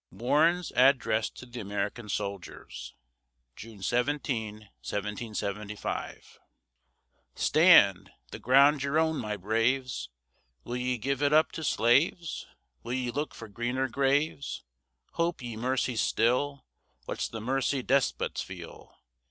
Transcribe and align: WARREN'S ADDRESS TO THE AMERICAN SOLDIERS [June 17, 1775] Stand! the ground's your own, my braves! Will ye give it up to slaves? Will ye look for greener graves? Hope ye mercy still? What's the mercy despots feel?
WARREN'S 0.09 0.71
ADDRESS 0.71 1.29
TO 1.29 1.45
THE 1.45 1.59
AMERICAN 1.59 2.09
SOLDIERS 2.09 2.95
[June 3.55 3.83
17, 3.83 4.55
1775] 4.81 6.39
Stand! 7.35 8.09
the 8.31 8.39
ground's 8.39 8.83
your 8.83 8.97
own, 8.97 9.17
my 9.17 9.37
braves! 9.37 10.09
Will 10.63 10.75
ye 10.77 10.97
give 10.97 11.21
it 11.21 11.33
up 11.33 11.51
to 11.51 11.63
slaves? 11.63 12.47
Will 12.81 12.93
ye 12.93 13.11
look 13.11 13.35
for 13.35 13.47
greener 13.47 13.87
graves? 13.87 14.63
Hope 15.11 15.43
ye 15.43 15.55
mercy 15.55 15.95
still? 15.95 16.65
What's 17.05 17.27
the 17.27 17.39
mercy 17.39 17.83
despots 17.83 18.41
feel? 18.41 18.97